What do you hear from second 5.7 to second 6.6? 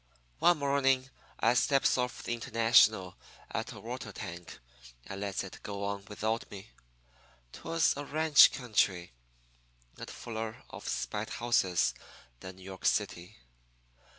on without